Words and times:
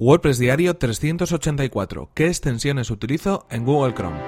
WordPress 0.00 0.38
Diario 0.38 0.76
384. 0.76 2.10
¿Qué 2.14 2.28
extensiones 2.28 2.88
utilizo 2.92 3.48
en 3.50 3.64
Google 3.64 3.94
Chrome? 3.94 4.20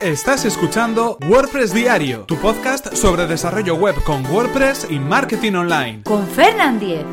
Estás 0.00 0.44
escuchando 0.44 1.18
WordPress 1.28 1.72
Diario, 1.72 2.24
tu 2.24 2.36
podcast 2.38 2.92
sobre 2.96 3.28
desarrollo 3.28 3.76
web 3.76 3.94
con 4.02 4.26
WordPress 4.26 4.88
y 4.90 4.98
marketing 4.98 5.52
online. 5.52 6.02
Con 6.02 6.26
Fernand 6.26 6.80
Diez. 6.80 7.06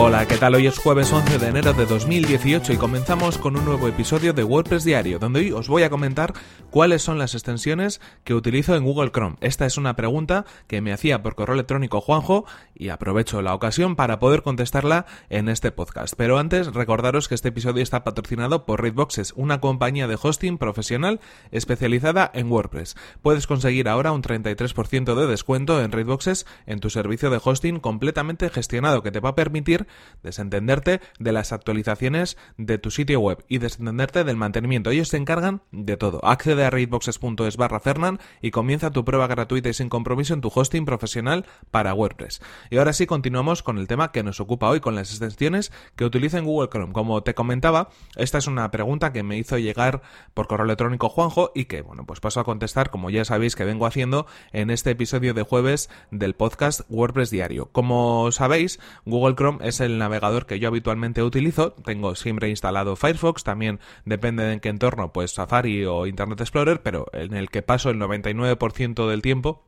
Hola, 0.00 0.28
¿qué 0.28 0.36
tal? 0.36 0.54
Hoy 0.54 0.68
es 0.68 0.78
jueves 0.78 1.12
11 1.12 1.40
de 1.40 1.48
enero 1.48 1.72
de 1.72 1.84
2018 1.84 2.72
y 2.72 2.76
comenzamos 2.76 3.36
con 3.36 3.56
un 3.56 3.64
nuevo 3.64 3.88
episodio 3.88 4.32
de 4.32 4.44
WordPress 4.44 4.84
Diario, 4.84 5.18
donde 5.18 5.40
hoy 5.40 5.50
os 5.50 5.66
voy 5.66 5.82
a 5.82 5.90
comentar 5.90 6.34
cuáles 6.70 7.02
son 7.02 7.18
las 7.18 7.34
extensiones 7.34 8.00
que 8.22 8.34
utilizo 8.34 8.76
en 8.76 8.84
Google 8.84 9.10
Chrome. 9.10 9.38
Esta 9.40 9.66
es 9.66 9.76
una 9.76 9.96
pregunta 9.96 10.44
que 10.68 10.80
me 10.80 10.92
hacía 10.92 11.20
por 11.20 11.34
correo 11.34 11.54
electrónico 11.54 12.00
Juanjo 12.00 12.44
y 12.76 12.90
aprovecho 12.90 13.42
la 13.42 13.54
ocasión 13.54 13.96
para 13.96 14.20
poder 14.20 14.42
contestarla 14.42 15.04
en 15.30 15.48
este 15.48 15.72
podcast. 15.72 16.14
Pero 16.16 16.38
antes, 16.38 16.72
recordaros 16.72 17.26
que 17.26 17.34
este 17.34 17.48
episodio 17.48 17.82
está 17.82 18.04
patrocinado 18.04 18.66
por 18.66 18.80
Raidboxes, 18.80 19.32
una 19.34 19.60
compañía 19.60 20.06
de 20.06 20.16
hosting 20.22 20.58
profesional 20.58 21.18
especializada 21.50 22.30
en 22.34 22.52
WordPress. 22.52 22.94
Puedes 23.20 23.48
conseguir 23.48 23.88
ahora 23.88 24.12
un 24.12 24.22
33% 24.22 25.16
de 25.16 25.26
descuento 25.26 25.82
en 25.82 25.90
Raidboxes 25.90 26.46
en 26.66 26.78
tu 26.78 26.88
servicio 26.88 27.30
de 27.30 27.40
hosting 27.42 27.80
completamente 27.80 28.48
gestionado 28.48 29.02
que 29.02 29.10
te 29.10 29.18
va 29.18 29.30
a 29.30 29.34
permitir 29.34 29.87
desentenderte 30.22 31.00
de 31.18 31.32
las 31.32 31.52
actualizaciones 31.52 32.36
de 32.56 32.78
tu 32.78 32.90
sitio 32.90 33.20
web 33.20 33.44
y 33.48 33.58
desentenderte 33.58 34.24
del 34.24 34.36
mantenimiento. 34.36 34.90
Ellos 34.90 35.08
se 35.08 35.16
encargan 35.16 35.62
de 35.70 35.96
todo. 35.96 36.24
Accede 36.24 36.64
a 36.64 36.70
raidboxes.es 36.70 37.56
barra 37.56 37.80
Fernan 37.80 38.18
y 38.42 38.50
comienza 38.50 38.90
tu 38.90 39.04
prueba 39.04 39.26
gratuita 39.26 39.68
y 39.68 39.74
sin 39.74 39.88
compromiso 39.88 40.34
en 40.34 40.40
tu 40.40 40.50
hosting 40.54 40.84
profesional 40.84 41.46
para 41.70 41.94
WordPress. 41.94 42.40
Y 42.70 42.78
ahora 42.78 42.92
sí 42.92 43.06
continuamos 43.06 43.62
con 43.62 43.78
el 43.78 43.86
tema 43.86 44.12
que 44.12 44.22
nos 44.22 44.40
ocupa 44.40 44.68
hoy, 44.68 44.80
con 44.80 44.94
las 44.94 45.10
extensiones 45.10 45.72
que 45.96 46.04
utiliza 46.04 46.38
en 46.38 46.44
Google 46.44 46.68
Chrome. 46.68 46.92
Como 46.92 47.22
te 47.22 47.34
comentaba, 47.34 47.90
esta 48.16 48.38
es 48.38 48.46
una 48.46 48.70
pregunta 48.70 49.12
que 49.12 49.22
me 49.22 49.38
hizo 49.38 49.58
llegar 49.58 50.02
por 50.34 50.46
correo 50.46 50.64
electrónico 50.64 51.08
Juanjo 51.08 51.52
y 51.54 51.66
que, 51.66 51.82
bueno, 51.82 52.04
pues 52.06 52.20
paso 52.20 52.40
a 52.40 52.44
contestar, 52.44 52.90
como 52.90 53.10
ya 53.10 53.24
sabéis 53.24 53.56
que 53.56 53.64
vengo 53.64 53.86
haciendo 53.86 54.26
en 54.52 54.70
este 54.70 54.90
episodio 54.90 55.34
de 55.34 55.42
jueves 55.42 55.90
del 56.10 56.34
podcast 56.34 56.82
WordPress 56.88 57.30
Diario. 57.30 57.70
Como 57.72 58.30
sabéis, 58.32 58.78
Google 59.04 59.34
Chrome 59.34 59.66
es 59.66 59.77
el 59.80 59.98
navegador 59.98 60.46
que 60.46 60.58
yo 60.58 60.68
habitualmente 60.68 61.22
utilizo. 61.22 61.72
Tengo 61.84 62.14
siempre 62.14 62.48
instalado 62.48 62.96
Firefox, 62.96 63.44
también 63.44 63.80
depende 64.04 64.44
de 64.44 64.54
en 64.54 64.60
qué 64.60 64.68
entorno, 64.68 65.12
pues 65.12 65.32
Safari 65.32 65.84
o 65.84 66.06
Internet 66.06 66.40
Explorer, 66.40 66.82
pero 66.82 67.06
en 67.12 67.34
el 67.34 67.50
que 67.50 67.62
paso 67.62 67.90
el 67.90 67.98
99% 67.98 69.08
del 69.08 69.22
tiempo 69.22 69.67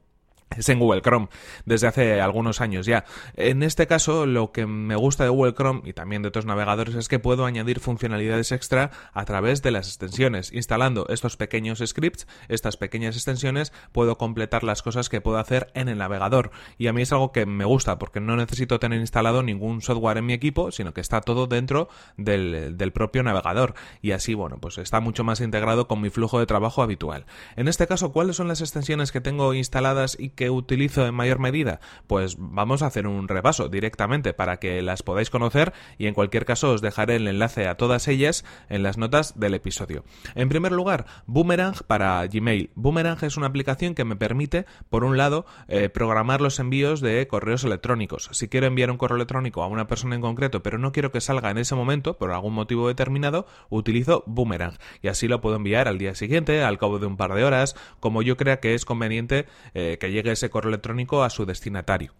es 0.61 0.69
en 0.69 0.78
Google 0.78 1.03
Chrome 1.03 1.28
desde 1.64 1.86
hace 1.86 2.20
algunos 2.20 2.61
años 2.61 2.86
ya. 2.86 3.05
En 3.34 3.62
este 3.62 3.86
caso, 3.86 4.27
lo 4.27 4.53
que 4.53 4.66
me 4.66 4.94
gusta 4.94 5.25
de 5.25 5.30
Google 5.30 5.55
Chrome 5.55 5.83
y 5.84 5.92
también 5.92 6.22
de 6.22 6.28
otros 6.28 6.47
navegadores 6.47 6.94
es 6.94 7.08
que 7.08 7.19
puedo 7.19 7.47
añadir 7.47 7.80
funcionalidades 7.80 8.53
extra 8.53 8.91
a 9.12 9.25
través 9.25 9.62
de 9.62 9.70
las 9.70 9.88
extensiones. 9.88 10.53
Instalando 10.53 11.06
estos 11.08 11.36
pequeños 11.36 11.83
scripts, 11.84 12.27
estas 12.48 12.77
pequeñas 12.77 13.16
extensiones, 13.16 13.72
puedo 13.92 14.19
completar 14.19 14.62
las 14.62 14.83
cosas 14.83 15.08
que 15.08 15.20
puedo 15.20 15.38
hacer 15.38 15.70
en 15.75 15.88
el 15.88 15.98
navegador. 15.98 16.50
Y 16.77 16.86
a 16.88 16.92
mí 16.92 17.03
es 17.03 17.12
algo 17.12 17.33
que 17.33 17.47
me 17.47 17.64
gusta 17.64 17.98
porque 17.98 18.20
no 18.20 18.36
necesito 18.36 18.78
tener 18.78 19.00
instalado 19.00 19.42
ningún 19.42 19.81
software 19.81 20.19
en 20.19 20.27
mi 20.27 20.34
equipo, 20.34 20.70
sino 20.70 20.92
que 20.92 21.00
está 21.00 21.22
todo 21.22 21.47
dentro 21.47 21.88
del, 22.16 22.77
del 22.77 22.92
propio 22.92 23.22
navegador. 23.22 23.75
Y 24.03 24.12
así, 24.12 24.34
bueno, 24.34 24.58
pues 24.61 24.77
está 24.78 25.00
mucho 25.00 25.25
más 25.25 25.41
integrado 25.41 25.88
con 25.88 26.00
mi 26.00 26.11
flujo 26.11 26.38
de 26.38 26.47
trabajo 26.47 26.83
habitual. 26.83 27.25
En 27.56 27.66
este 27.66 27.86
caso, 27.86 28.12
¿cuáles 28.12 28.36
son 28.36 28.48
las 28.48 28.61
extensiones 28.61 29.11
que 29.11 29.22
tengo 29.22 29.55
instaladas 29.55 30.16
y 30.19 30.31
que 30.31 30.50
utilizo 30.51 31.06
en 31.06 31.15
mayor 31.15 31.39
medida? 31.39 31.81
Pues 32.06 32.37
vamos 32.39 32.83
a 32.83 32.87
hacer 32.87 33.06
un 33.06 33.29
repaso 33.29 33.69
directamente 33.69 34.33
para 34.33 34.59
que 34.59 34.83
las 34.83 35.03
podáis 35.03 35.31
conocer 35.31 35.73
y 35.98 36.06
en 36.06 36.15
cualquier 36.15 36.44
caso 36.44 36.72
os 36.72 36.81
dejaré 36.81 37.16
el 37.16 37.28
enlace 37.28 37.66
a 37.66 37.77
todas 37.77 38.09
ellas 38.09 38.44
en 38.69 38.83
las 38.83 38.99
notas 38.99 39.39
del 39.39 39.55
episodio. 39.55 40.05
En 40.34 40.49
primer 40.49 40.72
lugar, 40.72 41.06
Boomerang 41.27 41.75
para 41.87 42.27
Gmail. 42.27 42.71
Boomerang 42.75 43.19
es 43.22 43.37
una 43.37 43.47
aplicación 43.47 43.94
que 43.94 44.05
me 44.05 44.16
permite, 44.16 44.66
por 44.89 45.05
un 45.05 45.16
lado, 45.16 45.47
eh, 45.69 45.89
programar 45.89 46.41
los 46.41 46.59
envíos 46.59 47.00
de 47.00 47.27
correos 47.27 47.65
electrónicos. 47.65 48.28
Si 48.33 48.49
quiero 48.49 48.66
enviar 48.66 48.91
un 48.91 48.99
correo 48.99 49.16
electrónico 49.16 49.62
a 49.62 49.66
una 49.66 49.87
persona 49.87 50.15
en 50.15 50.21
concreto, 50.21 50.62
pero 50.62 50.78
no 50.78 50.93
quiero 50.93 51.12
que 51.12 51.21
salga 51.21 51.50
en 51.50 51.59
ese 51.59 51.75
momento, 51.75 52.16
por 52.16 52.31
algún 52.33 52.55
motivo 52.55 52.89
determinado, 52.89 53.47
utilizo 53.69 54.25
Boomerang. 54.27 54.78
Y 55.03 55.09
así 55.09 55.28
lo 55.28 55.41
puedo 55.41 55.56
enviar 55.56 55.89
al 55.89 55.99
día 55.99 56.15
siguiente, 56.15 56.62
al 56.62 56.78
cabo 56.78 56.99
de 56.99 57.06
un 57.06 57.16
par 57.16 57.34
de 57.34 57.44
horas, 57.44 57.77
como 58.00 58.22
yo 58.22 58.37
crea 58.37 58.60
que 58.60 58.75
es 58.75 58.84
conveniente 58.84 59.47
eh, 59.75 59.99
que 60.00 60.10
llegue 60.10 60.29
ese 60.32 60.50
correo 60.50 60.70
electrónico 60.70 61.22
a 61.22 61.30
su 61.30 61.46
destinatario. 61.46 62.14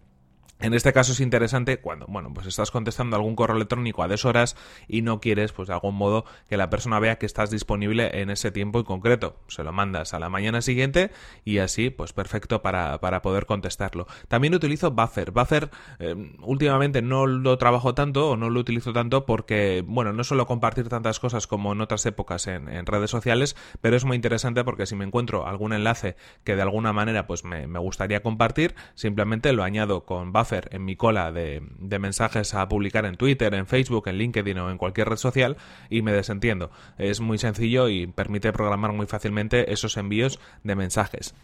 En 0.61 0.75
este 0.75 0.93
caso 0.93 1.13
es 1.13 1.19
interesante 1.19 1.79
cuando, 1.79 2.05
bueno, 2.05 2.31
pues 2.35 2.45
estás 2.45 2.69
contestando 2.69 3.15
algún 3.15 3.35
correo 3.35 3.55
electrónico 3.55 4.03
a 4.03 4.07
deshoras 4.07 4.55
y 4.87 5.01
no 5.01 5.19
quieres, 5.19 5.53
pues 5.53 5.67
de 5.67 5.73
algún 5.73 5.95
modo, 5.95 6.23
que 6.49 6.55
la 6.55 6.69
persona 6.69 6.99
vea 6.99 7.17
que 7.17 7.25
estás 7.25 7.49
disponible 7.49 8.21
en 8.21 8.29
ese 8.29 8.51
tiempo 8.51 8.77
en 8.77 8.85
concreto. 8.85 9.39
Se 9.47 9.63
lo 9.63 9.73
mandas 9.73 10.13
a 10.13 10.19
la 10.19 10.29
mañana 10.29 10.61
siguiente 10.61 11.09
y 11.45 11.57
así, 11.57 11.89
pues 11.89 12.13
perfecto 12.13 12.61
para, 12.61 12.99
para 12.99 13.23
poder 13.23 13.47
contestarlo. 13.47 14.05
También 14.27 14.53
utilizo 14.53 14.91
Buffer. 14.91 15.31
Buffer 15.31 15.71
eh, 15.97 16.13
últimamente 16.43 17.01
no 17.01 17.25
lo 17.25 17.57
trabajo 17.57 17.95
tanto 17.95 18.29
o 18.29 18.37
no 18.37 18.51
lo 18.51 18.59
utilizo 18.59 18.93
tanto 18.93 19.25
porque, 19.25 19.83
bueno, 19.87 20.13
no 20.13 20.23
suelo 20.23 20.45
compartir 20.45 20.89
tantas 20.89 21.19
cosas 21.19 21.47
como 21.47 21.71
en 21.71 21.81
otras 21.81 22.05
épocas 22.05 22.45
en, 22.45 22.85
redes 22.85 23.09
sociales, 23.09 23.55
pero 23.79 23.95
es 23.95 24.05
muy 24.05 24.15
interesante 24.15 24.63
porque 24.63 24.85
si 24.85 24.95
me 24.95 25.05
encuentro 25.05 25.47
algún 25.47 25.73
enlace 25.73 26.15
que 26.43 26.55
de 26.55 26.61
alguna 26.61 26.93
manera 26.93 27.25
pues 27.25 27.43
me, 27.45 27.65
me 27.65 27.79
gustaría 27.79 28.21
compartir, 28.21 28.75
simplemente 28.93 29.53
lo 29.53 29.63
añado 29.63 30.03
con 30.03 30.31
Buffer 30.33 30.50
en 30.51 30.85
mi 30.85 30.95
cola 30.95 31.31
de, 31.31 31.61
mensajes 31.99 32.53
a 32.53 32.67
publicar 32.67 33.05
en 33.05 33.15
Twitter, 33.15 33.53
en 33.53 33.67
Facebook, 33.67 34.07
en 34.07 34.17
LinkedIn 34.17 34.57
o 34.59 34.69
en 34.69 34.77
cualquier 34.77 35.09
red 35.09 35.17
social 35.17 35.57
y 35.89 36.01
me 36.01 36.13
desentiendo. 36.13 36.71
Es 36.97 37.19
muy 37.19 37.37
sencillo 37.37 37.89
y 37.89 38.07
permite 38.07 38.51
programar 38.53 38.93
muy 38.93 39.05
fácilmente 39.05 39.71
esos 39.71 39.97
envíos 39.97 40.39
de 40.63 40.75
mensajes. 40.75 41.35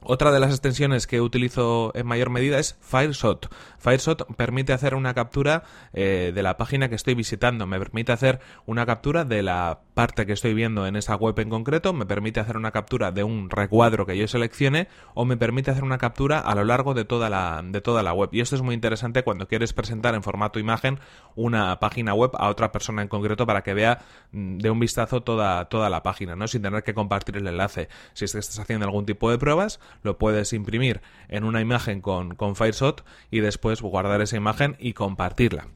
Otra 0.00 0.30
de 0.30 0.38
las 0.38 0.50
extensiones 0.50 1.08
que 1.08 1.20
utilizo 1.20 1.90
en 1.94 2.06
mayor 2.06 2.30
medida 2.30 2.58
es 2.58 2.78
Fireshot. 2.80 3.52
Fireshot 3.78 4.32
permite 4.36 4.72
hacer 4.72 4.94
una 4.94 5.12
captura 5.12 5.64
eh, 5.92 6.30
de 6.32 6.42
la 6.42 6.56
página 6.56 6.88
que 6.88 6.94
estoy 6.94 7.14
visitando, 7.14 7.66
me 7.66 7.80
permite 7.80 8.12
hacer 8.12 8.38
una 8.64 8.86
captura 8.86 9.24
de 9.24 9.42
la 9.42 9.80
parte 9.98 10.26
que 10.26 10.32
estoy 10.32 10.54
viendo 10.54 10.86
en 10.86 10.94
esa 10.94 11.16
web 11.16 11.36
en 11.40 11.50
concreto, 11.50 11.92
me 11.92 12.06
permite 12.06 12.38
hacer 12.38 12.56
una 12.56 12.70
captura 12.70 13.10
de 13.10 13.24
un 13.24 13.50
recuadro 13.50 14.06
que 14.06 14.16
yo 14.16 14.28
seleccione 14.28 14.86
o 15.14 15.24
me 15.24 15.36
permite 15.36 15.72
hacer 15.72 15.82
una 15.82 15.98
captura 15.98 16.38
a 16.38 16.54
lo 16.54 16.62
largo 16.62 16.94
de 16.94 17.04
toda 17.04 17.28
la, 17.28 17.62
de 17.64 17.80
toda 17.80 18.04
la 18.04 18.12
web. 18.12 18.28
Y 18.30 18.40
esto 18.40 18.54
es 18.54 18.62
muy 18.62 18.76
interesante 18.76 19.24
cuando 19.24 19.48
quieres 19.48 19.72
presentar 19.72 20.14
en 20.14 20.22
formato 20.22 20.60
imagen 20.60 21.00
una 21.34 21.80
página 21.80 22.14
web 22.14 22.30
a 22.38 22.48
otra 22.48 22.70
persona 22.70 23.02
en 23.02 23.08
concreto 23.08 23.44
para 23.44 23.64
que 23.64 23.74
vea 23.74 23.98
mm, 24.30 24.58
de 24.58 24.70
un 24.70 24.78
vistazo 24.78 25.24
toda, 25.24 25.64
toda 25.64 25.90
la 25.90 26.04
página, 26.04 26.36
¿no? 26.36 26.46
sin 26.46 26.62
tener 26.62 26.84
que 26.84 26.94
compartir 26.94 27.36
el 27.36 27.48
enlace. 27.48 27.88
Si 28.12 28.24
estás 28.24 28.56
haciendo 28.56 28.86
algún 28.86 29.04
tipo 29.04 29.32
de 29.32 29.38
pruebas, 29.38 29.80
lo 30.04 30.16
puedes 30.16 30.52
imprimir 30.52 31.00
en 31.26 31.42
una 31.42 31.60
imagen 31.60 32.02
con, 32.02 32.36
con 32.36 32.54
Fireshot 32.54 33.04
y 33.32 33.40
después 33.40 33.82
guardar 33.82 34.20
esa 34.20 34.36
imagen 34.36 34.76
y 34.78 34.92
compartirla. 34.92 35.66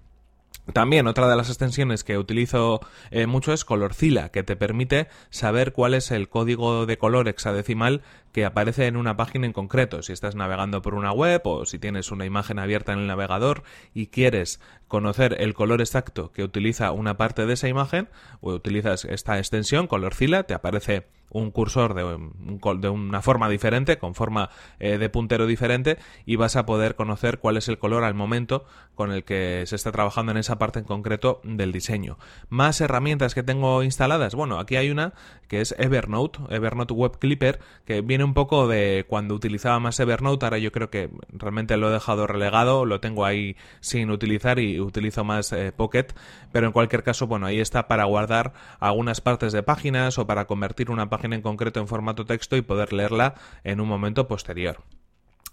También 0.73 1.09
otra 1.09 1.29
de 1.29 1.35
las 1.35 1.49
extensiones 1.49 2.05
que 2.05 2.19
utilizo 2.19 2.81
eh, 3.11 3.27
mucho 3.27 3.53
es 3.53 3.65
Colorcila, 3.65 4.29
que 4.29 4.45
te 4.45 4.55
permite 4.55 5.09
saber 5.29 5.73
cuál 5.73 5.93
es 5.93 6.13
el 6.13 6.29
código 6.29 6.87
de 6.87 6.99
color 6.99 7.27
hexadecimal 7.29 8.03
que 8.33 8.45
aparece 8.45 8.87
en 8.87 8.97
una 8.97 9.17
página 9.17 9.47
en 9.47 9.53
concreto. 9.53 10.03
Si 10.03 10.13
estás 10.13 10.37
navegando 10.37 10.81
por 10.81 10.95
una 10.95 11.13
web 11.13 11.43
o 11.45 11.67
si 11.67 11.81
tienes 11.81 12.13
una 12.13 12.27
imagen 12.27 12.61
abierta 12.61 12.93
en 12.93 13.01
el 13.01 13.07
navegador 13.09 13.65
y 13.93 14.07
quieres 14.07 14.61
conocer 14.87 15.37
el 15.41 15.53
color 15.53 15.81
exacto 15.81 16.31
que 16.31 16.45
utiliza 16.45 16.93
una 16.93 17.17
parte 17.17 17.45
de 17.45 17.55
esa 17.55 17.69
imagen, 17.69 18.09
o 18.41 18.53
utilizas 18.53 19.05
esta 19.05 19.39
extensión, 19.39 19.89
Colorcila, 19.89 20.45
te 20.45 20.55
aparece 20.55 21.09
un 21.33 21.51
cursor 21.51 21.95
de, 21.95 22.05
un, 22.05 22.81
de 22.81 22.89
una 22.89 23.23
forma 23.23 23.49
diferente, 23.49 23.99
con 23.99 24.15
forma 24.15 24.51
eh, 24.79 24.99
de 24.99 25.09
puntero 25.09 25.47
diferente, 25.47 25.99
y 26.27 26.37
vas 26.37 26.57
a 26.57 26.67
poder 26.67 26.95
conocer 26.95 27.39
cuál 27.39 27.57
es 27.57 27.69
el 27.69 27.79
color 27.79 28.05
al 28.05 28.15
momento 28.15 28.65
con 28.95 29.11
el 29.11 29.25
que 29.25 29.65
se 29.67 29.77
está 29.77 29.91
trabajando 29.91 30.33
en 30.33 30.39
esa 30.39 30.59
parte 30.59 30.79
en 30.79 30.85
concreto 30.85 31.41
del 31.45 31.73
diseño. 31.73 32.19
Más 32.49 32.81
herramientas 32.81 33.35
que 33.35 33.43
tengo 33.43 33.83
instaladas. 33.83 34.35
Bueno, 34.35 34.59
aquí 34.59 34.77
hay 34.77 34.91
una 34.91 35.15
que 35.49 35.61
es 35.61 35.75
Evernote, 35.79 36.39
Evernote 36.51 36.95
Web 36.95 37.19
Clipper, 37.19 37.61
que 37.85 38.01
viene 38.01 38.25
un 38.25 38.35
poco 38.35 38.69
de 38.69 39.05
cuando 39.09 39.35
utilizaba 39.35 39.81
más 39.81 39.99
Evernote, 40.01 40.47
ahora 40.47 40.59
yo 40.59 40.73
creo 40.73 40.91
que 40.91 41.11
realmente 41.31 41.77
lo 41.77 41.89
he 41.89 41.93
dejado 41.93 42.27
relegado, 42.27 42.85
lo 42.85 43.01
tengo 43.01 43.25
ahí 43.25 43.57
sin 43.81 44.11
utilizar 44.11 44.59
y 44.59 44.81
utilizo 44.81 45.25
más 45.25 45.53
eh, 45.53 45.73
Pocket, 45.73 46.09
pero 46.53 46.67
en 46.67 46.73
cualquier 46.73 47.03
caso, 47.03 47.27
bueno, 47.27 47.47
ahí 47.47 47.61
está 47.61 47.89
para 47.89 48.05
guardar 48.05 48.53
algunas 48.81 49.21
partes 49.21 49.53
de 49.53 49.63
páginas 49.63 50.19
o 50.19 50.27
para 50.27 50.47
convertir 50.47 50.91
una 50.91 51.09
página 51.09 51.22
en 51.25 51.43
concreto 51.43 51.81
en 51.81 51.89
formato 51.89 52.25
texto 52.25 52.57
y 52.57 52.63
poder 52.63 52.93
leerla 52.93 53.35
en 53.63 53.81
un 53.81 53.89
momento 53.89 54.27
posterior. 54.27 54.83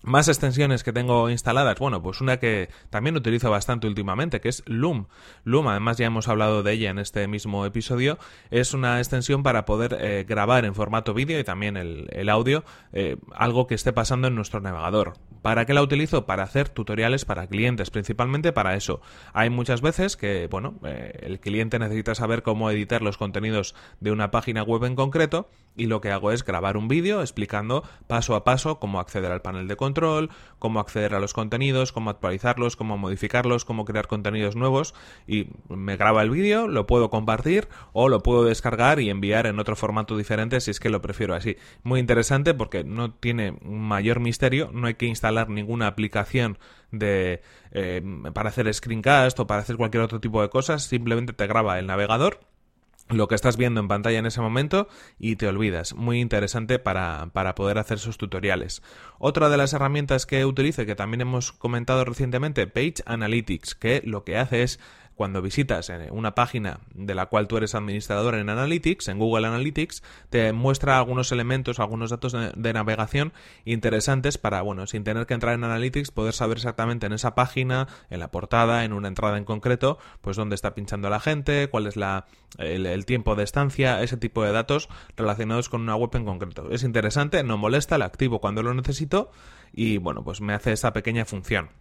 Más 0.02 0.30
extensiones 0.30 0.84
que 0.86 0.94
tengo 0.94 1.30
instaladas, 1.30 1.78
bueno, 1.78 2.02
pues 2.02 2.22
una 2.22 2.40
que 2.40 2.70
también 2.90 3.18
utilizo 3.18 3.52
bastante 3.52 3.86
últimamente, 3.86 4.40
que 4.40 4.48
es 4.48 4.64
Loom. 4.66 5.08
Loom, 5.44 5.68
además 5.68 5.98
ya 5.98 6.06
hemos 6.06 6.30
hablado 6.30 6.64
de 6.64 6.72
ella 6.72 6.90
en 6.90 7.00
este 7.00 7.28
mismo 7.28 7.66
episodio, 7.66 8.18
es 8.50 8.74
una 8.74 9.00
extensión 9.00 9.44
para 9.44 9.66
poder 9.66 9.98
eh, 10.00 10.26
grabar 10.26 10.64
en 10.64 10.74
formato 10.74 11.14
vídeo 11.14 11.38
y 11.38 11.44
también 11.44 11.76
el, 11.76 12.30
audio 12.30 12.64
eh, 12.94 13.18
algo 13.36 13.68
que 13.68 13.76
esté 13.76 13.92
pasando 13.92 14.30
en 14.30 14.36
nuestro 14.36 14.62
navegador. 14.62 15.16
¿Para 15.42 15.66
qué 15.66 15.74
la 15.74 15.82
utilizo? 15.82 16.26
Para 16.26 16.44
hacer 16.44 16.70
tutoriales 16.70 17.26
para 17.26 17.48
clientes, 17.48 17.90
principalmente 17.92 18.54
para 18.54 18.76
eso. 18.76 19.02
Hay 19.34 19.50
muchas 19.50 19.82
veces 19.82 20.16
que, 20.16 20.48
bueno, 20.48 20.80
eh, 20.86 21.20
el 21.24 21.42
cliente 21.42 21.78
necesita 21.78 22.16
saber 22.16 22.42
cómo 22.42 22.72
editar 22.72 23.02
los 23.02 23.18
contenidos 23.18 23.76
de 24.00 24.12
una 24.12 24.32
página 24.32 24.64
web 24.64 24.86
en 24.86 24.96
concreto 24.96 25.50
y 25.80 25.86
lo 25.86 26.02
que 26.02 26.12
hago 26.12 26.32
es 26.32 26.44
grabar 26.44 26.78
un 26.78 26.88
vídeo 26.88 27.22
explicando 27.22 27.84
paso 28.08 28.36
a 28.36 28.44
paso 28.44 28.80
cómo 28.80 29.00
acceder 29.00 29.32
al 29.32 29.42
panel 29.42 29.68
de 29.68 29.78
control, 29.78 30.30
cómo 30.60 30.80
acceder 30.80 31.16
a 31.16 31.20
los 31.20 31.34
contenidos, 31.34 31.94
cómo 31.94 32.10
actualizarlos, 32.10 32.76
cómo 32.76 32.98
modificarlos, 32.98 33.64
cómo 33.64 33.86
crear 33.86 34.08
contenidos 34.08 34.56
nuevos 34.56 34.94
y 35.26 35.48
me 35.70 35.96
graba 35.96 36.22
el 36.22 36.30
vídeo, 36.30 36.68
lo 36.68 36.86
puedo 36.86 37.10
compartir 37.10 37.70
o 37.94 38.10
lo 38.10 38.22
puedo 38.22 38.44
descargar 38.44 39.00
y 39.00 39.10
enviar 39.10 39.48
en 39.48 39.58
otro 39.60 39.78
formato 39.78 40.18
diferente 40.18 40.60
si 40.60 40.72
es 40.72 40.80
que 40.80 40.90
lo 40.90 41.02
prefiero 41.02 41.34
así. 41.34 41.56
Muy 41.84 42.02
interesante 42.02 42.54
porque 42.54 42.84
no 42.84 43.14
tiene 43.14 43.58
mayor 43.64 44.20
misterio, 44.20 44.70
no 44.74 44.88
hay 44.88 44.96
que 44.96 45.06
instalar 45.06 45.50
ninguna 45.50 45.88
aplicación 45.88 46.60
de 46.92 47.42
eh, 47.72 48.02
para 48.34 48.50
hacer 48.50 48.72
screencast 48.74 49.40
o 49.40 49.48
para 49.48 49.62
hacer 49.62 49.78
cualquier 49.78 50.04
otro 50.04 50.20
tipo 50.20 50.42
de 50.42 50.50
cosas, 50.50 50.84
simplemente 50.84 51.34
te 51.34 51.48
graba 51.48 51.80
el 51.80 51.88
navegador 51.88 52.49
lo 53.10 53.28
que 53.28 53.36
estás 53.36 53.58
viendo 53.58 53.80
en 53.80 53.88
pantalla 53.88 54.20
en 54.20 54.26
ese 54.26 54.42
momento 54.42 54.88
y 55.18 55.36
te 55.36 55.48
olvidas. 55.48 55.94
Muy 55.94 56.20
interesante 56.20 56.80
para, 56.80 57.30
para, 57.34 57.56
poder 57.56 57.78
hacer 57.78 58.00
sus 58.00 58.18
tutoriales. 58.18 58.82
Otra 59.18 59.50
de 59.50 59.58
las 59.58 59.74
herramientas 59.74 60.26
que 60.26 60.46
utilizo 60.46 60.86
que 60.86 60.96
también 60.96 61.22
hemos 61.22 61.52
comentado 61.52 62.06
recientemente, 62.06 62.68
Page 62.68 62.96
Analytics, 63.06 63.76
que 63.76 64.02
lo 64.06 64.24
que 64.24 64.38
hace 64.38 64.64
es 64.64 64.80
cuando 65.20 65.42
visitas 65.42 65.92
una 66.12 66.34
página 66.34 66.80
de 66.94 67.14
la 67.14 67.26
cual 67.26 67.50
tú 67.50 67.58
eres 67.58 67.76
administrador 67.76 68.36
en 68.36 68.48
Analytics, 68.48 69.10
en 69.10 69.20
Google 69.20 69.48
Analytics, 69.48 70.02
te 70.30 70.54
muestra 70.54 70.98
algunos 70.98 71.34
elementos, 71.34 71.82
algunos 71.82 72.12
datos 72.12 72.32
de, 72.32 72.74
navegación 72.74 73.34
interesantes 73.66 74.38
para, 74.38 74.62
bueno, 74.62 74.88
sin 74.88 75.04
tener 75.04 75.26
que 75.26 75.34
entrar 75.34 75.56
en 75.56 75.66
Analytics, 75.66 76.12
poder 76.12 76.34
saber 76.34 76.56
exactamente 76.56 77.06
en 77.06 77.12
esa 77.12 77.36
página, 77.36 77.90
en 78.10 78.22
la 78.22 78.32
portada, 78.32 78.86
en 78.86 78.94
una 78.94 79.10
entrada 79.10 79.38
en 79.38 79.44
concreto, 79.44 79.98
pues 80.22 80.38
dónde 80.38 80.56
está 80.56 80.74
pinchando 80.74 81.10
la 81.10 81.20
gente, 81.20 81.68
cuál 81.68 81.88
es 81.88 81.98
la, 81.98 82.26
el, 82.58 83.06
tiempo 83.06 83.36
de 83.36 83.44
estancia, 83.44 84.02
ese 84.02 84.16
tipo 84.16 84.46
de 84.46 84.54
datos 84.54 84.88
relacionados 85.18 85.68
con 85.68 85.82
una 85.82 85.98
web 85.98 86.12
en 86.14 86.24
concreto. 86.24 86.72
Es 86.72 86.84
interesante, 86.84 87.44
no 87.44 87.58
molesta, 87.58 87.98
la 87.98 88.06
activo 88.06 88.40
cuando 88.40 88.64
lo 88.64 88.74
necesito 88.74 89.32
y, 89.74 89.98
bueno, 89.98 90.24
pues 90.24 90.40
me 90.40 90.54
hace 90.54 90.72
esa 90.72 90.94
pequeña 90.94 91.26
función. 91.26 91.72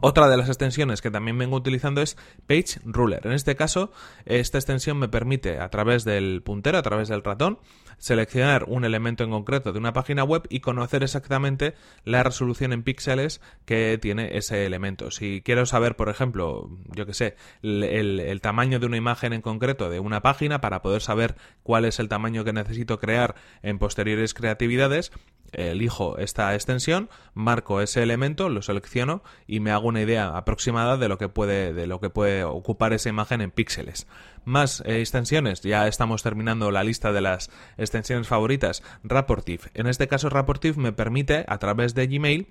Otra 0.00 0.28
de 0.28 0.36
las 0.36 0.48
extensiones 0.48 1.02
que 1.02 1.10
también 1.10 1.36
vengo 1.36 1.56
utilizando 1.56 2.00
es 2.00 2.16
Page 2.46 2.80
Ruler. 2.84 3.26
En 3.26 3.32
este 3.32 3.56
caso, 3.56 3.90
esta 4.24 4.56
extensión 4.56 4.98
me 4.98 5.08
permite 5.08 5.58
a 5.58 5.68
través 5.68 6.04
del 6.04 6.42
puntero, 6.42 6.78
a 6.78 6.82
través 6.82 7.08
del 7.08 7.24
ratón, 7.24 7.58
seleccionar 7.98 8.64
un 8.68 8.84
elemento 8.84 9.24
en 9.24 9.30
concreto 9.30 9.72
de 9.72 9.78
una 9.78 9.92
página 9.92 10.22
web 10.22 10.46
y 10.48 10.60
conocer 10.60 11.02
exactamente 11.02 11.74
la 12.04 12.22
resolución 12.22 12.72
en 12.72 12.84
píxeles 12.84 13.40
que 13.64 13.98
tiene 14.00 14.36
ese 14.38 14.64
elemento. 14.64 15.10
Si 15.10 15.42
quiero 15.42 15.66
saber, 15.66 15.96
por 15.96 16.08
ejemplo, 16.08 16.70
yo 16.94 17.04
que 17.04 17.12
sé, 17.12 17.36
el, 17.62 18.20
el, 18.20 18.40
tamaño 18.40 18.78
de 18.78 18.86
una 18.86 18.96
imagen 18.96 19.32
en 19.32 19.42
concreto 19.42 19.90
de 19.90 19.98
una 19.98 20.22
página 20.22 20.60
para 20.60 20.82
poder 20.82 21.02
saber 21.02 21.36
cuál 21.62 21.84
es 21.84 21.98
el 21.98 22.08
tamaño 22.08 22.44
que 22.44 22.52
necesito 22.52 22.98
crear 23.00 23.34
en 23.62 23.78
posteriores 23.78 24.34
creatividades, 24.34 25.12
elijo 25.52 26.18
esta 26.18 26.54
extensión, 26.54 27.08
marco 27.34 27.80
ese 27.80 28.02
elemento, 28.02 28.48
lo 28.48 28.62
selecciono 28.62 29.22
y 29.46 29.60
me 29.60 29.70
hago 29.70 29.88
una 29.88 30.02
idea 30.02 30.36
aproximada 30.36 30.96
de 30.96 31.08
lo 31.08 31.18
que 31.18 31.28
puede, 31.28 31.72
de 31.72 31.86
lo 31.86 32.00
que 32.00 32.10
puede 32.10 32.44
ocupar 32.44 32.92
esa 32.92 33.08
imagen 33.08 33.40
en 33.40 33.50
píxeles. 33.50 34.06
Más 34.44 34.82
eh, 34.86 35.00
extensiones, 35.00 35.60
ya 35.60 35.86
estamos 35.86 36.22
terminando 36.22 36.70
la 36.70 36.84
lista 36.84 37.12
de 37.12 37.20
las 37.20 37.50
extensiones 37.76 38.28
favoritas. 38.28 38.82
Rapportive. 39.04 39.70
En 39.74 39.86
este 39.86 40.08
caso, 40.08 40.30
Rapportive 40.30 40.80
me 40.80 40.92
permite, 40.92 41.44
a 41.46 41.58
través 41.58 41.94
de 41.94 42.06
Gmail, 42.06 42.48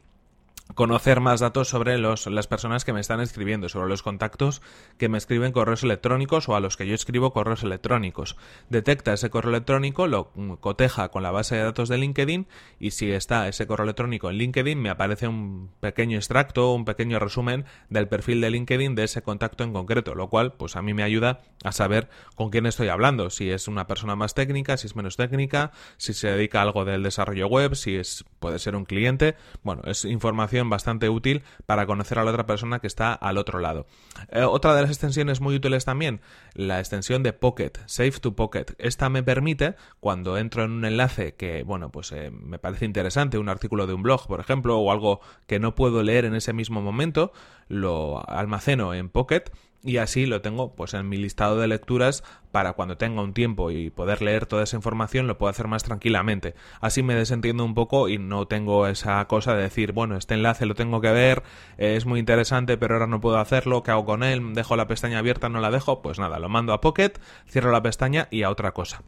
conocer 0.76 1.20
más 1.20 1.40
datos 1.40 1.68
sobre 1.68 1.98
los, 1.98 2.28
las 2.28 2.48
personas 2.48 2.86
que 2.86 2.94
me 2.94 3.00
están 3.00 3.22
escribiendo, 3.22 3.70
sobre 3.70 3.90
los 3.90 4.04
contactos 4.04 4.62
que 4.98 5.10
me 5.10 5.18
escriben 5.18 5.52
correos 5.52 5.84
electrónicos 5.84 6.48
o 6.48 6.56
a 6.56 6.60
los 6.60 6.78
que 6.78 6.88
yo 6.88 6.96
escribo 6.96 7.34
correos 7.34 7.64
electrónicos. 7.64 8.38
Detecta 8.70 9.14
ese 9.14 9.30
correo 9.30 9.50
electrónico, 9.50 10.08
lo 10.08 10.32
coteja 10.60 11.10
con 11.10 11.24
la 11.24 11.32
base 11.32 11.56
de 11.56 11.64
datos 11.64 11.90
de 11.90 11.98
LinkedIn 11.98 12.48
y 12.80 12.92
si 12.92 13.12
está 13.12 13.48
ese 13.48 13.68
correo 13.68 13.86
electrónico 13.86 14.30
en 14.30 14.38
LinkedIn 14.38 14.80
me 14.80 14.90
aparece 14.90 15.28
un 15.28 15.72
pequeño 15.80 16.18
extracto, 16.18 16.74
un 16.74 16.86
pequeño 16.86 17.20
resumen 17.20 17.66
del 17.90 18.08
perfil 18.08 18.40
de 18.42 18.52
LinkedIn 18.52 18.96
de 18.96 19.04
ese 19.04 19.22
contacto 19.22 19.64
en 19.64 19.74
concreto, 19.74 20.16
lo 20.16 20.30
cual 20.30 20.54
pues 20.54 20.76
a 20.76 20.82
mí 20.82 20.94
me 20.94 21.04
ayuda 21.04 21.42
a 21.64 21.72
saber 21.72 22.10
con 22.36 22.50
quién 22.50 22.66
estoy 22.66 22.90
hablando, 22.90 23.30
si 23.30 23.50
es 23.50 23.68
una 23.68 23.88
persona 23.88 24.16
más 24.16 24.34
técnica, 24.34 24.78
si 24.78 24.88
es 24.88 24.96
menos 24.96 25.18
técnica, 25.18 25.72
si 25.98 26.14
se 26.14 26.30
dedica 26.30 26.60
a 26.60 26.64
algo 26.64 26.86
del 26.86 27.04
desarrollo 27.04 27.48
web, 27.48 27.76
si 27.76 27.96
es 27.96 28.24
puede 28.40 28.60
ser 28.60 28.76
un 28.76 28.86
cliente, 28.86 29.36
bueno, 29.64 29.82
es 29.86 30.06
información 30.06 30.59
bastante 30.68 31.10
útil 31.10 31.44
para 31.68 31.86
conocer 31.86 32.18
a 32.18 32.24
la 32.24 32.32
otra 32.32 32.48
persona 32.48 32.80
que 32.80 32.88
está 32.88 33.14
al 33.14 33.38
otro 33.38 33.60
lado. 33.60 33.86
Eh, 34.32 34.42
otra 34.42 34.74
de 34.74 34.82
las 34.82 34.90
extensiones 34.90 35.42
muy 35.42 35.56
útiles 35.56 35.86
también, 35.86 36.22
la 36.56 36.80
extensión 36.80 37.22
de 37.22 37.34
Pocket, 37.34 37.74
Save 37.86 38.12
to 38.20 38.36
Pocket. 38.36 38.66
Esta 38.80 39.10
me 39.10 39.22
permite, 39.22 39.76
cuando 40.00 40.38
entro 40.38 40.64
en 40.64 40.72
un 40.72 40.86
enlace 40.86 41.36
que, 41.36 41.62
bueno, 41.64 41.92
pues 41.92 42.12
eh, 42.12 42.32
me 42.32 42.58
parece 42.58 42.86
interesante, 42.86 43.38
un 43.38 43.50
artículo 43.50 43.86
de 43.86 43.94
un 43.94 44.02
blog, 44.02 44.26
por 44.26 44.40
ejemplo, 44.40 44.80
o 44.80 44.92
algo 44.92 45.22
que 45.46 45.60
no 45.60 45.76
puedo 45.76 46.02
leer 46.02 46.26
en 46.26 46.34
ese 46.34 46.52
mismo 46.52 46.82
momento, 46.82 47.32
lo 47.68 48.28
almaceno 48.28 48.96
en 48.96 49.10
Pocket 49.10 49.52
y 49.84 49.98
así 49.98 50.26
lo 50.26 50.42
tengo 50.42 50.76
pues 50.76 50.94
en 50.94 51.08
mi 51.08 51.18
listado 51.18 51.58
de 51.58 51.68
lecturas 51.68 52.24
para 52.52 52.74
cuando 52.74 52.98
tenga 52.98 53.22
un 53.22 53.34
tiempo 53.34 53.72
y 53.72 53.90
poder 53.90 54.22
leer 54.22 54.46
toda 54.46 54.64
esa 54.64 54.76
información 54.76 55.28
lo 55.28 55.38
puedo 55.38 55.50
hacer 55.50 55.68
más 55.68 55.84
tranquilamente. 55.84 56.56
Así 56.82 57.04
me 57.04 57.16
desentiendo 57.16 57.64
un 57.64 57.76
poco 57.76 58.10
y 58.10 58.18
no 58.18 58.48
tengo 58.48 58.88
esa 58.88 59.26
cosa 59.28 59.56
de 59.56 59.64
decir, 59.64 59.94
bueno, 59.94 60.18
este 60.18 60.34
enlace 60.34 60.66
lo 60.66 60.76
tengo 60.76 61.02
que 61.02 61.12
ver, 61.12 61.44
es 61.78 62.06
muy 62.06 62.20
interesante, 62.20 62.78
pero 62.78 62.96
ahora 62.96 63.08
no 63.08 63.22
puedo 63.22 63.38
hacerlo, 63.38 63.84
¿qué 63.84 63.92
hago 63.92 64.06
con 64.06 64.24
él? 64.24 64.54
¿Dejo 64.54 64.76
la 64.76 64.88
pestaña 64.88 65.20
abierta? 65.20 65.50
¿No 65.50 65.60
la 65.60 65.72
dejo? 65.72 66.02
Pues 66.02 66.20
nada, 66.20 66.40
lo 66.40 66.50
mando 66.50 66.74
a 66.74 66.82
Pocket, 66.82 67.14
cierro 67.48 67.72
la 67.72 67.84
pestaña 67.84 68.28
y 68.32 68.44
a 68.44 68.50
otra 68.50 68.74
cosa. 68.74 69.04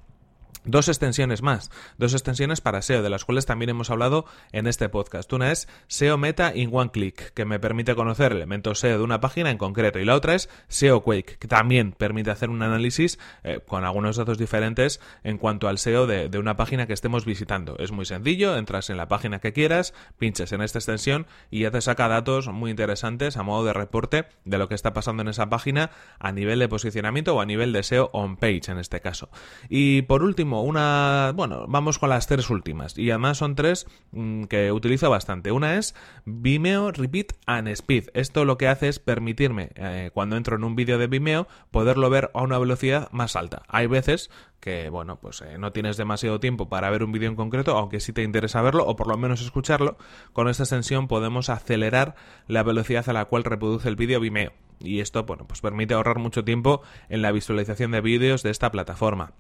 Dos 0.64 0.90
extensiones 0.90 1.42
más, 1.42 1.72
dos 1.98 2.14
extensiones 2.14 2.62
para 2.62 2.84
SEO, 2.84 3.02
de 3.02 3.10
las 3.10 3.26
cuales 3.26 3.48
también 3.48 3.70
hemos 3.70 3.90
hablado 3.90 4.26
en 4.52 4.68
este 4.68 4.90
podcast. 4.90 5.34
Una 5.34 5.52
es 5.52 5.68
SEO 5.88 6.20
Meta 6.20 6.56
in 6.56 6.70
One 6.72 6.92
Click, 6.92 7.34
que 7.34 7.46
me 7.46 7.60
permite 7.60 7.96
conocer 7.96 8.32
elementos 8.32 8.78
SEO 8.78 9.00
de 9.00 9.04
una 9.04 9.20
página 9.20 9.50
en 9.50 9.58
concreto, 9.58 9.98
y 9.98 10.06
la 10.06 10.14
otra 10.14 10.36
es 10.36 10.50
SEO 10.68 11.02
Quake, 11.02 11.38
que 11.40 11.48
también 11.48 11.94
permite 11.94 12.30
hacer 12.30 12.52
un 12.52 12.62
análisis 12.62 13.18
eh, 13.44 13.60
con 13.66 13.86
algunos 13.86 14.18
datos 14.18 14.38
diferentes 14.38 15.02
en 15.24 15.40
cuanto 15.40 15.68
al 15.68 15.80
SEO 15.80 16.06
de, 16.06 16.30
de, 16.30 16.38
una 16.38 16.58
página 16.58 16.86
que 16.86 16.94
estemos 16.94 17.26
visitando. 17.26 17.76
Es 17.80 17.92
muy 17.92 18.06
sencillo, 18.06 18.56
entras 18.56 18.92
en 18.92 18.98
la 18.98 19.08
página 19.08 19.40
que 19.40 19.54
quieras, 19.54 19.96
pinches 20.20 20.52
en 20.52 20.62
esta 20.62 20.78
extensión 20.78 21.26
y 21.50 21.62
ya 21.62 21.72
te 21.72 21.82
saca 21.82 22.08
datos 22.08 22.50
muy 22.50 22.70
interesantes 22.70 23.36
a 23.36 23.42
modo 23.42 23.66
de 23.66 23.74
reporte 23.74 24.26
de 24.46 24.60
lo 24.60 24.70
que 24.70 24.76
está 24.76 24.94
pasando 24.94 25.24
en 25.24 25.30
esa 25.30 25.50
página 25.50 25.90
a 26.20 26.32
nivel 26.32 26.60
de 26.60 26.70
posicionamiento 26.70 27.36
o 27.36 27.42
a 27.42 27.48
nivel 27.48 27.74
de 27.74 27.82
SEO 27.82 28.12
on 28.14 28.38
page 28.38 28.72
en 28.72 28.78
este 28.78 29.02
caso. 29.02 29.30
Y 29.68 30.04
por 30.04 30.22
último, 30.22 30.51
una... 30.60 31.32
Bueno, 31.34 31.66
vamos 31.68 32.00
con 32.00 32.10
las 32.10 32.28
tres 32.28 32.50
últimas. 32.50 32.98
Y 32.98 33.10
además 33.12 33.38
son 33.38 33.56
tres 33.56 33.88
mm, 34.12 34.44
que 34.44 34.72
utilizo 34.72 35.10
bastante. 35.10 35.52
Una 35.52 35.78
es 35.78 35.96
Vimeo 36.26 36.92
Repeat 36.92 37.34
and 37.46 37.70
Speed. 37.70 38.10
Esto 38.14 38.44
lo 38.44 38.58
que 38.58 38.68
hace 38.68 38.90
es 38.90 39.00
permitirme, 39.00 39.70
eh, 39.76 40.12
cuando 40.14 40.36
entro 40.36 40.58
en 40.58 40.64
un 40.64 40.76
vídeo 40.76 40.98
de 40.98 41.08
Vimeo, 41.08 41.48
poderlo 41.72 42.10
ver 42.10 42.32
a 42.34 42.42
una 42.42 42.58
velocidad 42.58 43.10
más 43.12 43.36
alta. 43.36 43.64
Hay 43.70 43.88
veces 43.88 44.30
que, 44.60 44.90
bueno, 44.90 45.20
pues 45.20 45.42
eh, 45.42 45.58
no 45.58 45.72
tienes 45.72 45.98
demasiado 45.98 46.40
tiempo 46.40 46.70
para 46.70 46.90
ver 46.90 47.04
un 47.04 47.12
vídeo 47.12 47.30
en 47.30 47.36
concreto, 47.36 47.78
aunque 47.78 48.00
sí 48.00 48.14
te 48.14 48.24
interesa 48.24 48.62
verlo 48.62 48.86
o 48.86 48.96
por 48.96 49.08
lo 49.08 49.18
menos 49.18 49.42
escucharlo. 49.42 49.98
Con 50.34 50.50
esta 50.50 50.64
extensión 50.64 51.08
podemos 51.08 51.50
acelerar 51.50 52.16
la 52.48 52.64
velocidad 52.64 53.08
a 53.10 53.14
la 53.14 53.26
cual 53.26 53.44
reproduce 53.44 53.88
el 53.90 53.96
vídeo 53.96 54.20
Vimeo. 54.20 54.52
Y 54.80 55.00
esto, 55.00 55.24
bueno, 55.24 55.46
pues 55.48 55.62
permite 55.62 55.94
ahorrar 55.94 56.20
mucho 56.20 56.44
tiempo 56.44 56.82
en 57.10 57.22
la 57.22 57.32
visualización 57.32 57.92
de 57.92 58.02
vídeos 58.02 58.44
de 58.44 58.52
esta 58.52 58.72
plataforma. 58.72 59.34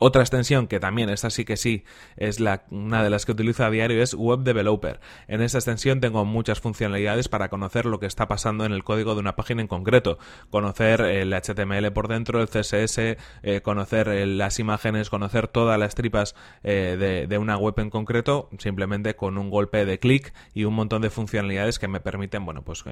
Otra 0.00 0.22
extensión 0.22 0.66
que 0.66 0.80
también, 0.80 1.08
esta 1.08 1.30
sí 1.30 1.44
que 1.44 1.56
sí, 1.56 1.84
es 2.16 2.42
una 2.70 3.02
de 3.02 3.10
las 3.10 3.24
que 3.24 3.32
utilizo 3.32 3.64
a 3.64 3.70
diario 3.70 4.02
es 4.02 4.14
Web 4.14 4.40
Developer. 4.40 5.00
En 5.28 5.40
esta 5.40 5.58
extensión 5.58 6.00
tengo 6.00 6.24
muchas 6.24 6.60
funcionalidades 6.60 7.28
para 7.28 7.48
conocer 7.48 7.86
lo 7.86 8.00
que 8.00 8.06
está 8.06 8.26
pasando 8.26 8.64
en 8.64 8.72
el 8.72 8.82
código 8.82 9.14
de 9.14 9.20
una 9.20 9.36
página 9.36 9.62
en 9.62 9.68
concreto. 9.68 10.18
Conocer 10.50 11.00
el 11.00 11.32
HTML 11.32 11.92
por 11.92 12.08
dentro, 12.08 12.40
el 12.40 12.48
CSS, 12.48 12.98
eh, 13.42 13.60
conocer 13.62 14.08
eh, 14.08 14.26
las 14.26 14.58
imágenes, 14.58 15.10
conocer 15.10 15.46
todas 15.48 15.78
las 15.78 15.94
tripas 15.94 16.34
eh, 16.64 17.26
de, 17.28 17.38
una 17.38 17.56
web 17.56 17.74
en 17.78 17.90
concreto, 17.90 18.48
simplemente 18.58 19.16
con 19.16 19.38
un 19.38 19.50
golpe 19.50 19.84
de 19.84 19.98
clic 19.98 20.32
y 20.54 20.64
un 20.64 20.74
montón 20.74 21.02
de 21.02 21.10
funcionalidades 21.10 21.78
que 21.78 21.88
me 21.88 22.00
permiten, 22.00 22.44
bueno, 22.44 22.62
pues 22.62 22.84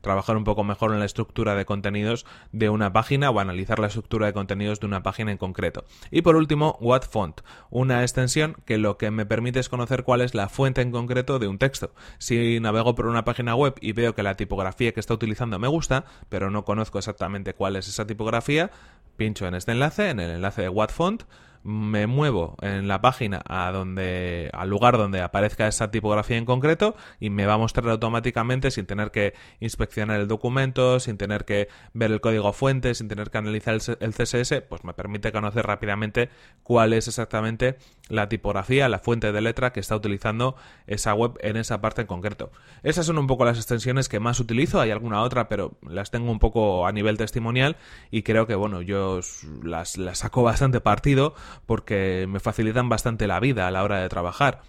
trabajar 0.00 0.36
un 0.36 0.44
poco 0.44 0.64
mejor 0.64 0.92
en 0.92 1.00
la 1.00 1.06
estructura 1.06 1.54
de 1.54 1.64
contenidos 1.64 2.26
de 2.52 2.70
una 2.70 2.92
página 2.92 3.30
o 3.30 3.40
analizar 3.40 3.78
la 3.78 3.88
estructura 3.88 4.26
de 4.26 4.32
contenidos 4.32 4.80
de 4.80 4.86
una 4.86 5.02
página 5.02 5.32
en 5.32 5.38
concreto. 5.38 5.84
Y 6.10 6.22
por 6.22 6.36
último, 6.36 6.45
WhatFont, 6.54 7.40
una 7.70 8.02
extensión 8.02 8.56
que 8.64 8.78
lo 8.78 8.96
que 8.98 9.10
me 9.10 9.26
permite 9.26 9.60
es 9.60 9.68
conocer 9.68 10.04
cuál 10.04 10.20
es 10.20 10.34
la 10.34 10.48
fuente 10.48 10.80
en 10.80 10.92
concreto 10.92 11.38
de 11.38 11.48
un 11.48 11.58
texto. 11.58 11.92
Si 12.18 12.60
navego 12.60 12.94
por 12.94 13.06
una 13.06 13.24
página 13.24 13.54
web 13.54 13.74
y 13.80 13.92
veo 13.92 14.14
que 14.14 14.22
la 14.22 14.36
tipografía 14.36 14.92
que 14.92 15.00
está 15.00 15.14
utilizando 15.14 15.58
me 15.58 15.68
gusta, 15.68 16.04
pero 16.28 16.50
no 16.50 16.64
conozco 16.64 16.98
exactamente 16.98 17.54
cuál 17.54 17.76
es 17.76 17.88
esa 17.88 18.06
tipografía, 18.06 18.70
pincho 19.16 19.46
en 19.46 19.54
este 19.54 19.72
enlace, 19.72 20.10
en 20.10 20.20
el 20.20 20.30
enlace 20.30 20.62
de 20.62 20.68
WhatFont, 20.68 21.24
me 21.66 22.06
muevo 22.06 22.56
en 22.62 22.86
la 22.86 23.00
página 23.00 23.42
a 23.44 23.72
donde 23.72 24.50
al 24.52 24.70
lugar 24.70 24.96
donde 24.96 25.20
aparezca 25.20 25.66
esa 25.66 25.90
tipografía 25.90 26.36
en 26.36 26.44
concreto 26.44 26.94
y 27.18 27.28
me 27.28 27.44
va 27.44 27.54
a 27.54 27.58
mostrar 27.58 27.88
automáticamente 27.88 28.70
sin 28.70 28.86
tener 28.86 29.10
que 29.10 29.34
inspeccionar 29.58 30.20
el 30.20 30.28
documento, 30.28 31.00
sin 31.00 31.18
tener 31.18 31.44
que 31.44 31.68
ver 31.92 32.12
el 32.12 32.20
código 32.20 32.52
fuente, 32.52 32.94
sin 32.94 33.08
tener 33.08 33.30
que 33.30 33.38
analizar 33.38 33.74
el 33.74 34.14
CSS, 34.14 34.62
pues 34.68 34.84
me 34.84 34.94
permite 34.94 35.32
conocer 35.32 35.66
rápidamente 35.66 36.30
cuál 36.62 36.92
es 36.92 37.08
exactamente 37.08 37.76
la 38.08 38.28
tipografía, 38.28 38.88
la 38.88 39.00
fuente 39.00 39.32
de 39.32 39.40
letra 39.40 39.72
que 39.72 39.80
está 39.80 39.96
utilizando 39.96 40.54
esa 40.86 41.14
web 41.14 41.36
en 41.40 41.56
esa 41.56 41.80
parte 41.80 42.02
en 42.02 42.06
concreto. 42.06 42.52
Esas 42.84 43.06
son 43.06 43.18
un 43.18 43.26
poco 43.26 43.44
las 43.44 43.56
extensiones 43.56 44.08
que 44.08 44.20
más 44.20 44.38
utilizo, 44.38 44.80
hay 44.80 44.92
alguna 44.92 45.22
otra, 45.22 45.48
pero 45.48 45.72
las 45.82 46.12
tengo 46.12 46.30
un 46.30 46.38
poco 46.38 46.86
a 46.86 46.92
nivel 46.92 47.16
testimonial 47.16 47.76
y 48.12 48.22
creo 48.22 48.46
que 48.46 48.54
bueno, 48.54 48.82
yo 48.82 49.18
las, 49.64 49.98
las 49.98 50.18
saco 50.18 50.44
bastante 50.44 50.80
partido 50.80 51.34
porque 51.64 52.26
me 52.28 52.40
facilitan 52.40 52.88
bastante 52.88 53.26
la 53.26 53.40
vida 53.40 53.66
a 53.66 53.70
la 53.70 53.82
hora 53.82 54.00
de 54.00 54.08
trabajar. 54.08 54.60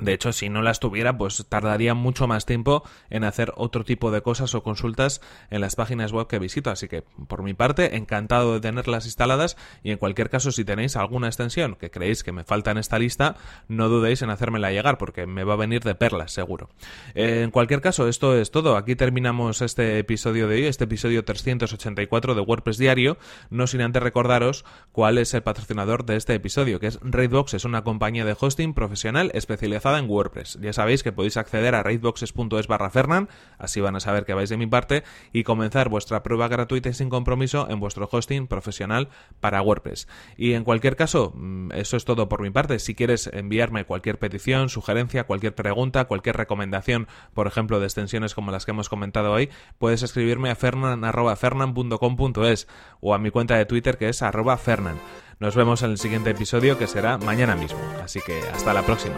De 0.00 0.14
hecho, 0.14 0.32
si 0.32 0.48
no 0.48 0.62
las 0.62 0.80
tuviera, 0.80 1.16
pues 1.18 1.44
tardaría 1.48 1.94
mucho 1.94 2.26
más 2.26 2.46
tiempo 2.46 2.82
en 3.10 3.24
hacer 3.24 3.52
otro 3.56 3.84
tipo 3.84 4.10
de 4.10 4.22
cosas 4.22 4.54
o 4.54 4.62
consultas 4.62 5.20
en 5.50 5.60
las 5.60 5.76
páginas 5.76 6.12
web 6.12 6.26
que 6.26 6.38
visito. 6.38 6.70
Así 6.70 6.88
que, 6.88 7.02
por 7.02 7.42
mi 7.42 7.52
parte, 7.52 7.96
encantado 7.96 8.54
de 8.54 8.60
tenerlas 8.60 9.04
instaladas 9.04 9.56
y 9.82 9.90
en 9.90 9.98
cualquier 9.98 10.30
caso, 10.30 10.50
si 10.50 10.64
tenéis 10.64 10.96
alguna 10.96 11.26
extensión 11.26 11.76
que 11.76 11.90
creéis 11.90 12.24
que 12.24 12.32
me 12.32 12.42
falta 12.42 12.70
en 12.70 12.78
esta 12.78 12.98
lista, 12.98 13.36
no 13.68 13.88
dudéis 13.88 14.22
en 14.22 14.30
hacérmela 14.30 14.72
llegar 14.72 14.96
porque 14.96 15.26
me 15.26 15.44
va 15.44 15.54
a 15.54 15.58
venir 15.58 15.82
de 15.82 15.94
perlas, 15.94 16.32
seguro. 16.32 16.70
en 17.14 17.50
cualquier 17.50 17.82
caso, 17.82 18.08
esto 18.08 18.36
es 18.36 18.50
todo. 18.50 18.76
Aquí 18.76 18.96
terminamos 18.96 19.60
este 19.60 19.98
episodio 19.98 20.48
de 20.48 20.56
hoy, 20.56 20.64
este 20.64 20.84
episodio 20.84 21.24
384 21.24 22.34
de 22.34 22.40
WordPress 22.40 22.78
Diario. 22.78 23.18
No 23.50 23.66
sin 23.66 23.82
antes 23.82 24.02
recordaros 24.02 24.64
cuál 24.90 25.18
es 25.18 25.34
el 25.34 25.42
patrocinador 25.42 26.06
de 26.06 26.16
este 26.16 26.34
episodio, 26.34 26.80
que 26.80 26.86
es 26.86 26.98
Raidbox, 27.02 27.54
es 27.54 27.64
una 27.64 27.84
compañía 27.84 28.24
de 28.24 28.34
hosting 28.38 28.72
profesional 28.72 29.30
especializada 29.34 29.81
en 29.98 30.08
WordPress. 30.08 30.58
Ya 30.60 30.72
sabéis 30.72 31.02
que 31.02 31.12
podéis 31.12 31.36
acceder 31.36 31.74
a 31.74 31.82
raidboxes.es 31.82 32.66
barra 32.66 32.90
Fernan, 32.90 33.28
así 33.58 33.80
van 33.80 33.96
a 33.96 34.00
saber 34.00 34.24
que 34.24 34.34
vais 34.34 34.48
de 34.48 34.56
mi 34.56 34.66
parte, 34.66 35.02
y 35.32 35.42
comenzar 35.42 35.88
vuestra 35.88 36.22
prueba 36.22 36.48
gratuita 36.48 36.88
y 36.88 36.94
sin 36.94 37.08
compromiso 37.08 37.68
en 37.68 37.80
vuestro 37.80 38.08
hosting 38.10 38.46
profesional 38.46 39.08
para 39.40 39.62
WordPress. 39.62 40.08
Y 40.36 40.52
en 40.52 40.64
cualquier 40.64 40.96
caso, 40.96 41.32
mm, 41.34 41.72
eso 41.72 41.96
es 41.96 42.04
todo 42.04 42.28
por 42.28 42.42
mi 42.42 42.50
parte. 42.50 42.78
Si 42.78 42.94
quieres 42.94 43.28
enviarme 43.32 43.84
cualquier 43.84 44.18
petición, 44.18 44.68
sugerencia, 44.68 45.24
cualquier 45.24 45.54
pregunta, 45.54 46.04
cualquier 46.04 46.36
recomendación, 46.36 47.08
por 47.34 47.46
ejemplo, 47.46 47.80
de 47.80 47.86
extensiones 47.86 48.34
como 48.34 48.52
las 48.52 48.64
que 48.64 48.70
hemos 48.70 48.88
comentado 48.88 49.32
hoy, 49.32 49.50
puedes 49.78 50.02
escribirme 50.02 50.50
a 50.50 50.54
fernan.fernan.com.es 50.54 52.68
o 53.00 53.14
a 53.14 53.18
mi 53.18 53.30
cuenta 53.30 53.56
de 53.56 53.66
Twitter 53.66 53.98
que 53.98 54.08
es 54.08 54.22
arroba 54.22 54.56
fernan. 54.56 54.98
Nos 55.42 55.56
vemos 55.56 55.82
en 55.82 55.90
el 55.90 55.98
siguiente 55.98 56.30
episodio 56.30 56.78
que 56.78 56.86
será 56.86 57.18
mañana 57.18 57.56
mismo. 57.56 57.80
Así 58.02 58.20
que 58.24 58.38
hasta 58.54 58.72
la 58.72 58.82
próxima. 58.82 59.16